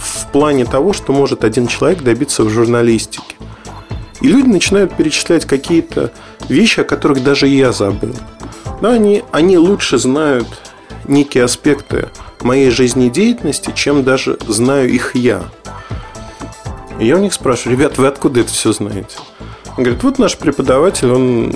в 0.00 0.32
плане 0.32 0.64
того, 0.64 0.92
что 0.92 1.12
может 1.12 1.44
один 1.44 1.68
человек 1.68 2.02
добиться 2.02 2.42
в 2.42 2.50
журналистике. 2.50 3.36
И 4.20 4.26
люди 4.26 4.48
начинают 4.48 4.96
перечислять 4.96 5.44
какие-то 5.44 6.10
вещи, 6.48 6.80
о 6.80 6.84
которых 6.84 7.22
даже 7.22 7.46
я 7.46 7.70
забыл. 7.70 8.16
Да, 8.82 8.90
они, 8.90 9.22
они 9.30 9.58
лучше 9.58 9.96
знают 9.96 10.48
некие 11.06 11.44
аспекты 11.44 12.08
моей 12.42 12.70
жизнедеятельности, 12.70 13.70
чем 13.76 14.02
даже 14.02 14.38
знаю 14.48 14.88
их 14.90 15.14
я. 15.14 15.44
И 16.98 17.06
я 17.06 17.16
у 17.16 17.20
них 17.20 17.34
спрашиваю, 17.34 17.76
ребят, 17.76 17.98
вы 17.98 18.06
откуда 18.06 18.40
это 18.40 18.50
все 18.50 18.72
знаете? 18.72 19.18
Он 19.76 19.84
говорит, 19.84 20.02
вот 20.02 20.18
наш 20.18 20.38
преподаватель, 20.38 21.10
он 21.10 21.52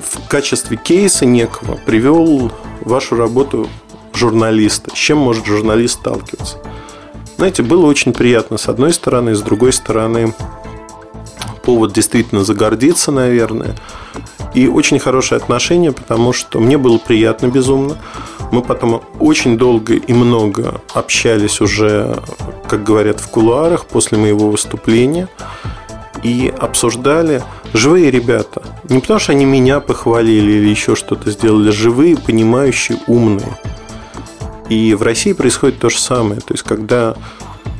в 0.00 0.28
качестве 0.28 0.76
кейса 0.76 1.26
некого 1.26 1.76
привел 1.76 2.52
вашу 2.80 3.16
работу 3.16 3.68
журналиста. 4.14 4.90
С 4.94 4.98
чем 4.98 5.18
может 5.18 5.46
журналист 5.46 6.00
сталкиваться? 6.00 6.58
Знаете, 7.36 7.62
было 7.62 7.86
очень 7.86 8.12
приятно 8.12 8.58
с 8.58 8.68
одной 8.68 8.92
стороны, 8.92 9.34
с 9.34 9.40
другой 9.40 9.72
стороны 9.72 10.34
повод 11.62 11.92
действительно 11.92 12.44
загордиться, 12.44 13.12
наверное. 13.12 13.76
И 14.54 14.66
очень 14.66 14.98
хорошие 14.98 15.36
отношения, 15.36 15.92
потому 15.92 16.32
что 16.32 16.60
мне 16.60 16.78
было 16.78 16.98
приятно 16.98 17.46
безумно. 17.46 17.96
Мы 18.50 18.62
потом 18.62 19.02
очень 19.18 19.56
долго 19.56 19.94
и 19.94 20.12
много 20.12 20.80
общались 20.94 21.60
уже, 21.60 22.20
как 22.68 22.82
говорят, 22.82 23.20
в 23.20 23.28
кулуарах 23.28 23.86
после 23.86 24.18
моего 24.18 24.50
выступления 24.50 25.28
и 26.22 26.52
обсуждали 26.58 27.42
живые 27.72 28.10
ребята. 28.10 28.62
Не 28.88 29.00
потому, 29.00 29.20
что 29.20 29.32
они 29.32 29.44
меня 29.44 29.80
похвалили 29.80 30.52
или 30.52 30.68
еще 30.68 30.96
что-то 30.96 31.30
сделали, 31.30 31.70
живые, 31.70 32.16
понимающие, 32.16 32.98
умные. 33.06 33.56
И 34.68 34.94
в 34.94 35.02
России 35.02 35.32
происходит 35.32 35.78
то 35.78 35.88
же 35.88 35.98
самое. 35.98 36.40
То 36.40 36.54
есть, 36.54 36.62
когда 36.62 37.16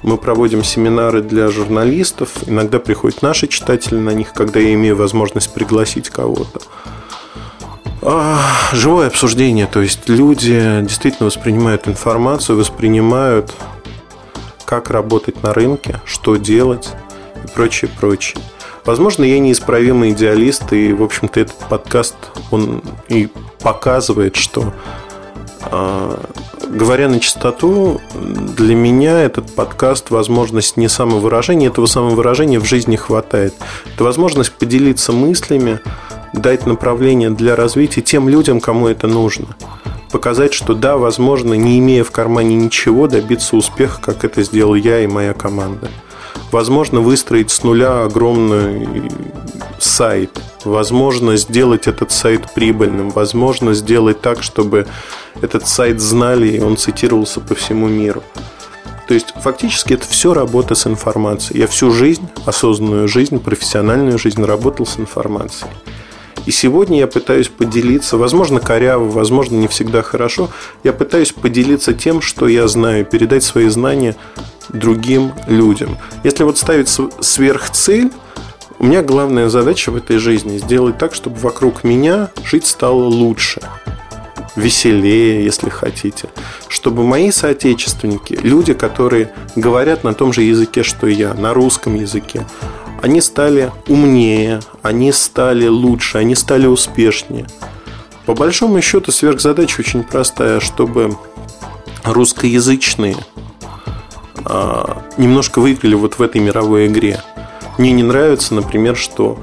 мы 0.03 0.17
проводим 0.17 0.65
семинары 0.65 1.23
для 1.23 1.51
журналистов. 1.51 2.31
Иногда 2.47 2.79
приходят 2.79 3.23
наши 3.23 3.47
читатели 3.49 3.97
на 3.99 4.11
них, 4.11 4.33
когда 4.33 4.61
я 4.61 4.73
имею 4.75 4.97
возможность 4.97 5.53
пригласить 5.53 6.09
кого-то. 6.09 6.61
А, 8.03 8.41
живое 8.73 9.09
обсуждение, 9.09 9.67
то 9.67 9.83
есть 9.83 10.09
люди 10.09 10.81
действительно 10.83 11.27
воспринимают 11.27 11.87
информацию, 11.87 12.57
воспринимают, 12.57 13.55
как 14.65 14.91
работать 14.91 15.43
на 15.43 15.53
рынке, 15.53 16.01
что 16.07 16.37
делать 16.37 16.91
и 17.45 17.49
прочее, 17.49 17.91
прочее. 18.01 18.43
Возможно, 18.87 19.25
я 19.25 19.39
неисправимый 19.39 20.13
идеалист, 20.13 20.73
и, 20.73 20.93
в 20.95 21.03
общем-то, 21.03 21.41
этот 21.41 21.57
подкаст, 21.69 22.17
он 22.51 22.83
и 23.09 23.29
показывает, 23.61 24.37
что 24.37 24.73
а, 25.63 26.19
говоря 26.69 27.09
на 27.09 27.21
чистоту, 27.21 28.01
для 28.15 28.75
меня 28.75 29.21
этот 29.21 29.55
подкаст 29.55 30.11
возможность 30.11 30.79
не 30.79 30.89
самовыражения, 30.89 31.69
этого 31.69 31.85
самовыражения 31.85 32.61
в 32.61 32.65
жизни 32.65 32.97
хватает. 32.97 33.55
Это 33.93 34.05
возможность 34.05 34.53
поделиться 34.53 35.13
мыслями, 35.13 35.81
дать 36.33 36.67
направление 36.67 37.31
для 37.31 37.57
развития 37.57 38.03
тем 38.03 38.29
людям, 38.29 38.61
кому 38.61 38.89
это 38.89 39.07
нужно. 39.07 39.49
Показать, 40.11 40.53
что 40.53 40.75
да, 40.75 40.97
возможно, 40.97 41.55
не 41.55 41.79
имея 41.79 42.03
в 42.03 42.11
кармане 42.11 42.57
ничего, 42.57 43.07
добиться 43.07 43.57
успеха, 43.57 44.01
как 44.01 44.25
это 44.25 44.43
сделал 44.43 44.75
я 44.75 45.01
и 45.01 45.07
моя 45.07 45.35
команда. 45.35 45.89
Возможно, 46.51 47.01
выстроить 47.01 47.51
с 47.51 47.63
нуля 47.63 48.03
огромный 48.05 49.11
сайт. 49.79 50.41
Возможно, 50.65 51.37
сделать 51.37 51.87
этот 51.87 52.11
сайт 52.11 52.53
прибыльным. 52.55 53.11
Возможно, 53.11 53.73
сделать 53.73 54.21
так, 54.21 54.43
чтобы 54.43 54.87
этот 55.41 55.69
сайт 55.69 56.01
знали, 56.01 56.49
и 56.49 56.61
он 56.61 56.77
цитировался 56.77 57.41
по 57.41 57.55
всему 57.55 57.87
миру. 57.87 58.23
То 59.07 59.15
есть, 59.15 59.33
фактически, 59.43 59.95
это 59.95 60.07
все 60.07 60.35
работа 60.35 60.75
с 60.75 60.87
информацией. 60.87 61.61
Я 61.61 61.67
всю 61.67 61.91
жизнь, 61.91 62.29
осознанную 62.47 63.09
жизнь, 63.09 63.39
профессиональную 63.39 64.19
жизнь 64.19 64.45
работал 64.45 64.87
с 64.87 64.99
информацией. 64.99 65.71
И 66.47 66.51
сегодня 66.51 66.99
я 66.99 67.07
пытаюсь 67.07 67.49
поделиться, 67.49 68.17
возможно, 68.17 68.61
коряво, 68.61 69.09
возможно, 69.09 69.57
не 69.57 69.69
всегда 69.69 70.03
хорошо, 70.03 70.51
я 70.85 70.93
пытаюсь 70.93 71.33
поделиться 71.33 71.93
тем, 71.93 72.21
что 72.23 72.49
я 72.49 72.67
знаю, 72.69 73.05
передать 73.05 73.45
свои 73.45 73.69
знания 73.69 74.17
другим 74.69 75.33
людям. 75.47 75.99
Если 76.25 76.45
вот 76.45 76.59
ставить 76.59 76.89
сверхцель, 76.89 78.11
у 78.79 78.87
меня 78.87 79.03
главная 79.03 79.51
задача 79.51 79.91
в 79.91 79.97
этой 79.97 80.19
жизни 80.19 80.57
сделать 80.57 80.97
так, 80.97 81.15
чтобы 81.15 81.37
вокруг 81.37 81.85
меня 81.85 82.31
жить 82.45 82.67
стало 82.67 83.05
лучше 83.05 83.61
веселее, 84.57 85.45
если 85.45 85.69
хотите. 85.69 86.29
Чтобы 86.69 87.05
мои 87.05 87.31
соотечественники, 87.31 88.39
люди, 88.43 88.75
которые 88.75 89.33
говорят 89.55 90.05
на 90.05 90.15
том 90.15 90.33
же 90.33 90.43
языке, 90.43 90.83
что 90.83 91.07
и 91.07 91.15
я, 91.15 91.35
на 91.35 91.55
русском 91.55 91.95
языке, 91.95 92.47
они 93.03 93.21
стали 93.21 93.73
умнее, 93.89 94.61
они 94.83 95.13
стали 95.13 95.67
лучше, 95.67 96.19
они 96.19 96.35
стали 96.35 96.67
успешнее. 96.67 97.47
По 98.27 98.35
большому 98.35 98.81
счету 98.83 99.13
сверхзадача 99.13 99.81
очень 99.81 100.05
простая, 100.05 100.61
чтобы 100.61 101.17
русскоязычные 102.05 103.17
а, 104.45 105.03
немножко 105.17 105.61
выиграли 105.61 105.95
вот 105.95 106.19
в 106.19 106.23
этой 106.23 106.41
мировой 106.41 106.87
игре. 106.87 107.23
Мне 107.79 107.93
не 107.93 108.03
нравится, 108.03 108.55
например, 108.55 108.97
что 108.97 109.39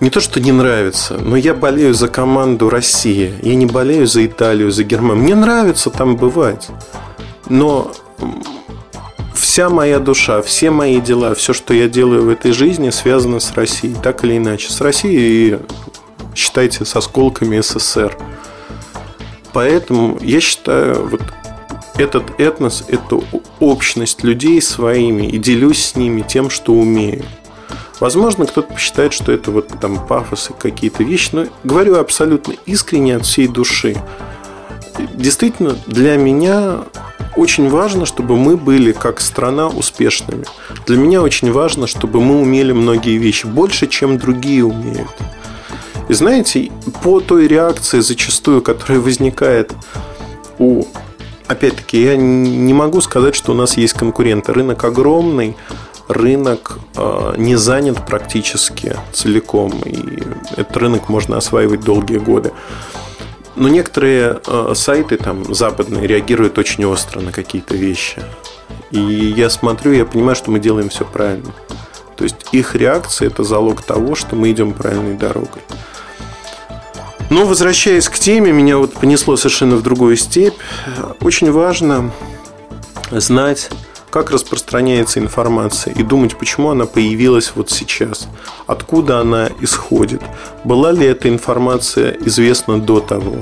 не 0.00 0.10
то, 0.10 0.20
что 0.20 0.40
не 0.40 0.50
нравится, 0.50 1.18
но 1.18 1.36
я 1.36 1.54
болею 1.54 1.94
за 1.94 2.08
команду 2.08 2.68
России. 2.68 3.34
Я 3.42 3.54
не 3.54 3.66
болею 3.66 4.06
за 4.06 4.26
Италию, 4.26 4.72
за 4.72 4.82
Германию. 4.82 5.22
Мне 5.22 5.34
нравится 5.34 5.90
там 5.90 6.16
бывать. 6.16 6.68
Но 7.48 7.92
вся 9.34 9.68
моя 9.68 9.98
душа, 9.98 10.42
все 10.42 10.70
мои 10.70 11.00
дела, 11.00 11.34
все, 11.34 11.52
что 11.52 11.74
я 11.74 11.88
делаю 11.88 12.24
в 12.24 12.28
этой 12.28 12.52
жизни, 12.52 12.90
связано 12.90 13.40
с 13.40 13.52
Россией, 13.52 13.96
так 14.02 14.24
или 14.24 14.36
иначе. 14.36 14.70
С 14.70 14.80
Россией 14.80 15.54
и, 15.54 15.58
считайте, 16.34 16.84
с 16.84 16.96
осколками 16.96 17.60
СССР. 17.60 18.16
Поэтому 19.52 20.18
я 20.22 20.40
считаю, 20.40 21.08
вот 21.08 21.22
этот 21.96 22.40
этнос– 22.40 22.84
это 22.88 23.20
общность 23.60 24.24
людей 24.24 24.62
своими, 24.62 25.26
и 25.26 25.38
делюсь 25.38 25.84
с 25.84 25.96
ними 25.96 26.22
тем, 26.22 26.48
что 26.48 26.72
умею. 26.72 27.24
Возможно, 28.00 28.46
кто-то 28.46 28.72
посчитает, 28.72 29.12
что 29.12 29.30
это 29.30 29.50
вот 29.50 29.68
там 29.80 30.04
пафос 30.06 30.50
и 30.50 30.54
какие-то 30.54 31.04
вещи, 31.04 31.28
но 31.32 31.46
говорю 31.62 31.98
абсолютно 31.98 32.54
искренне 32.66 33.16
от 33.16 33.26
всей 33.26 33.46
души. 33.46 33.96
Действительно, 35.14 35.76
для 35.86 36.16
меня 36.16 36.84
очень 37.36 37.68
важно, 37.68 38.06
чтобы 38.06 38.36
мы 38.36 38.56
были 38.56 38.92
как 38.92 39.20
страна 39.20 39.68
успешными. 39.68 40.44
Для 40.86 40.96
меня 40.96 41.22
очень 41.22 41.50
важно, 41.50 41.86
чтобы 41.86 42.20
мы 42.20 42.40
умели 42.40 42.72
многие 42.72 43.16
вещи 43.16 43.46
больше, 43.46 43.86
чем 43.86 44.18
другие 44.18 44.64
умеют. 44.64 45.08
И 46.08 46.14
знаете, 46.14 46.70
по 47.02 47.20
той 47.20 47.46
реакции 47.46 48.00
зачастую, 48.00 48.62
которая 48.62 49.00
возникает 49.00 49.72
у... 50.58 50.84
Опять-таки, 51.46 52.02
я 52.02 52.16
не 52.16 52.72
могу 52.72 53.00
сказать, 53.00 53.34
что 53.34 53.52
у 53.52 53.54
нас 53.54 53.76
есть 53.76 53.94
конкуренты. 53.94 54.52
Рынок 54.52 54.84
огромный, 54.84 55.56
рынок 56.08 56.78
э, 56.96 57.34
не 57.36 57.56
занят 57.56 58.06
практически 58.06 58.96
целиком, 59.12 59.72
и 59.84 60.22
этот 60.56 60.76
рынок 60.76 61.08
можно 61.08 61.36
осваивать 61.36 61.80
долгие 61.80 62.18
годы. 62.18 62.52
Но 63.54 63.68
некоторые 63.68 64.40
э, 64.46 64.72
сайты 64.74 65.16
там 65.16 65.54
западные 65.54 66.06
реагируют 66.06 66.58
очень 66.58 66.84
остро 66.84 67.20
на 67.20 67.32
какие-то 67.32 67.76
вещи. 67.76 68.22
И 68.90 68.98
я 68.98 69.50
смотрю, 69.50 69.92
я 69.92 70.04
понимаю, 70.04 70.36
что 70.36 70.50
мы 70.50 70.58
делаем 70.58 70.88
все 70.88 71.04
правильно. 71.04 71.52
То 72.16 72.24
есть 72.24 72.36
их 72.52 72.74
реакция 72.74 73.28
это 73.28 73.44
залог 73.44 73.82
того, 73.82 74.14
что 74.14 74.36
мы 74.36 74.50
идем 74.50 74.72
правильной 74.72 75.16
дорогой. 75.16 75.62
Но 77.30 77.46
возвращаясь 77.46 78.08
к 78.08 78.18
теме, 78.18 78.52
меня 78.52 78.76
вот 78.76 78.92
понесло 78.92 79.36
совершенно 79.36 79.76
в 79.76 79.82
другую 79.82 80.16
степь. 80.16 80.54
Очень 81.20 81.50
важно 81.50 82.10
знать 83.10 83.70
как 84.12 84.30
распространяется 84.30 85.20
информация 85.20 85.94
и 85.94 86.02
думать, 86.02 86.36
почему 86.36 86.68
она 86.68 86.84
появилась 86.84 87.52
вот 87.54 87.70
сейчас, 87.70 88.28
откуда 88.66 89.20
она 89.20 89.48
исходит, 89.60 90.20
была 90.64 90.92
ли 90.92 91.06
эта 91.06 91.30
информация 91.30 92.18
известна 92.26 92.78
до 92.78 93.00
того, 93.00 93.36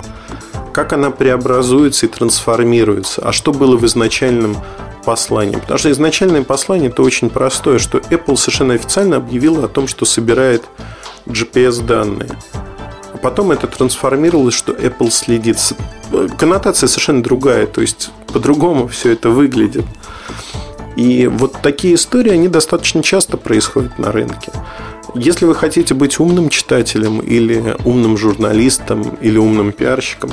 как 0.73 0.93
она 0.93 1.11
преобразуется 1.11 2.07
и 2.07 2.09
трансформируется, 2.09 3.21
а 3.23 3.33
что 3.33 3.53
было 3.53 3.77
в 3.77 3.85
изначальном 3.85 4.57
послании. 5.05 5.57
Потому 5.57 5.79
что 5.79 5.91
изначальное 5.91 6.45
послание 6.45 6.89
это 6.89 7.03
очень 7.03 7.31
простое, 7.31 7.81
что 7.81 7.99
Apple 7.99 8.37
совершенно 8.37 8.75
официально 8.75 9.17
объявила 9.17 9.65
о 9.65 9.69
том, 9.69 9.89
что 9.89 10.05
собирает 10.05 10.63
GPS-данные. 11.27 12.31
А 13.13 13.19
потом 13.19 13.51
это 13.51 13.67
трансформировалось, 13.67 14.55
что 14.55 14.73
Apple 14.73 15.11
следит. 15.11 15.59
Коннотация 16.39 16.87
совершенно 16.87 17.25
другая, 17.25 17.67
то 17.67 17.81
есть 17.81 18.11
по-другому 18.33 18.87
все 18.87 19.11
это 19.11 19.31
выглядит. 19.31 19.85
И 21.01 21.29
вот 21.29 21.57
такие 21.63 21.95
истории, 21.95 22.31
они 22.31 22.49
достаточно 22.49 23.03
часто 23.03 23.39
происходят 23.39 23.99
на 23.99 24.13
рынке. 24.13 24.53
Если 25.15 25.47
вы 25.47 25.55
хотите 25.55 25.95
быть 25.95 26.21
умным 26.21 26.51
читателем 26.51 27.21
или 27.21 27.75
умным 27.87 28.19
журналистом 28.19 29.17
или 29.23 29.39
умным 29.39 29.73
пиарщиком, 29.73 30.31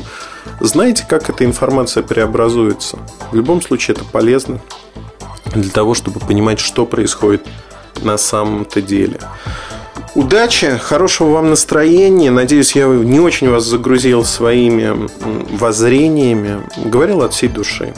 знаете, 0.59 1.05
как 1.07 1.29
эта 1.29 1.45
информация 1.45 2.03
преобразуется. 2.03 2.99
В 3.31 3.35
любом 3.35 3.61
случае 3.61 3.95
это 3.95 4.03
полезно 4.03 4.59
для 5.55 5.71
того, 5.71 5.93
чтобы 5.93 6.19
понимать, 6.19 6.59
что 6.59 6.85
происходит 6.85 7.47
на 8.01 8.17
самом-то 8.17 8.81
деле. 8.81 9.21
Удачи, 10.17 10.77
хорошего 10.77 11.33
вам 11.33 11.51
настроения. 11.51 12.31
Надеюсь, 12.31 12.75
я 12.75 12.87
не 12.87 13.19
очень 13.19 13.51
вас 13.51 13.65
загрузил 13.65 14.25
своими 14.25 15.07
воззрениями. 15.55 16.63
Говорил 16.85 17.21
от 17.21 17.35
всей 17.35 17.49
души. 17.49 17.93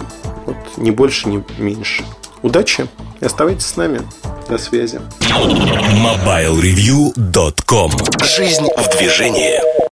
Вот, 0.45 0.57
ни 0.75 0.91
больше, 0.91 1.29
ни 1.29 1.41
меньше. 1.57 2.03
Удачи 2.41 2.87
и 3.21 3.25
оставайтесь 3.25 3.67
с 3.67 3.77
нами. 3.77 4.01
До 4.49 4.57
связи. 4.57 4.99
MobileReview.com 5.21 7.91
Жизнь 8.21 8.67
в 8.75 8.97
движении. 8.97 9.88